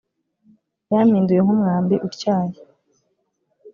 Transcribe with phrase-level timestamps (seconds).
[0.91, 2.57] yampinduye nk umwambi utyaye